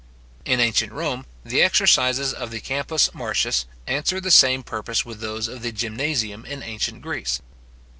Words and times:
In 0.45 0.59
ancient 0.59 0.91
Rome, 0.91 1.27
the 1.45 1.61
exercises 1.61 2.33
of 2.33 2.49
the 2.49 2.59
Campus 2.59 3.13
Martius 3.13 3.67
answered 3.85 4.23
the 4.23 4.31
same 4.31 4.63
purpose 4.63 5.05
with 5.05 5.19
those 5.19 5.47
of 5.47 5.61
the 5.61 5.71
Gymnasium 5.71 6.43
in 6.43 6.63
ancient 6.63 7.03
Greece. 7.03 7.39